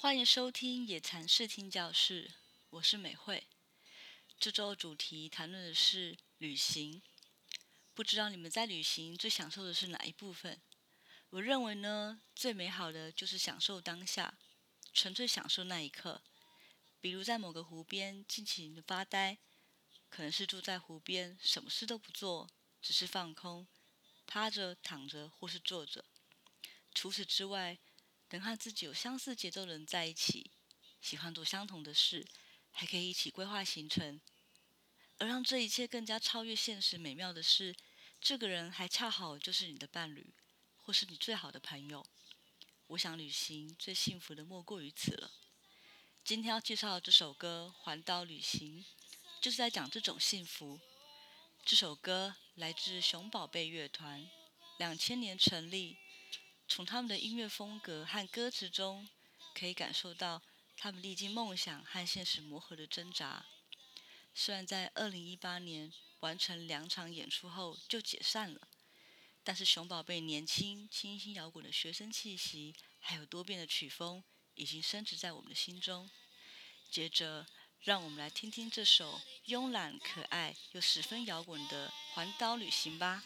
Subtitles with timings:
[0.00, 2.30] 欢迎收听野禅视听教室，
[2.70, 3.48] 我是美惠。
[4.38, 7.02] 这周主题谈论的是旅行，
[7.94, 10.62] 不知道你们在旅行最享受的是哪一部分？
[11.30, 14.38] 我认为呢，最美好的就是享受当下，
[14.94, 16.22] 纯粹享受那一刻。
[17.00, 19.38] 比如在某个湖边尽情的发呆，
[20.08, 22.48] 可能是住在湖边什么事都不做，
[22.80, 23.66] 只是放空，
[24.28, 26.04] 趴着、躺着或是坐着。
[26.94, 27.78] 除此之外，
[28.30, 30.50] 能和自己有相似节奏的人在一起，
[31.00, 32.26] 喜欢做相同的事，
[32.70, 34.20] 还可以一起规划行程。
[35.18, 37.74] 而让这一切更加超越现实美妙的是，
[38.20, 40.32] 这个人还恰好就是你的伴侣，
[40.76, 42.06] 或是你最好的朋友。
[42.88, 45.32] 我想旅行最幸福的莫过于此了。
[46.24, 48.84] 今天要介绍的这首歌《环岛旅行》，
[49.40, 50.78] 就是在讲这种幸福。
[51.64, 54.30] 这首歌来自熊宝贝乐团，
[54.78, 55.96] 两千年成立。
[56.68, 59.08] 从他们的音乐风格和歌词中，
[59.54, 60.42] 可以感受到
[60.76, 63.46] 他们历经梦想和现实磨合的挣扎。
[64.34, 68.68] 虽然在二零一八年完成两场演出后就解散了，
[69.42, 74.22] 但是熊宝贝年轻、清新摇滚的学生气息，还有多变的曲风，
[74.54, 76.08] 已经深植在我们的心中。
[76.90, 77.46] 接着，
[77.80, 83.24] 让我们来听听这首慵懒、可爱又十分摇滚的《环岛旅行》吧。